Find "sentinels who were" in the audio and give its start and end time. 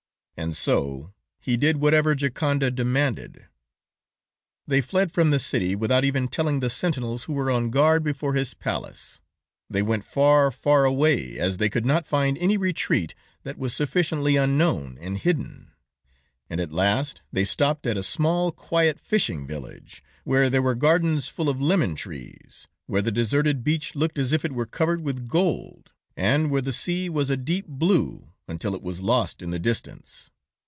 6.71-7.51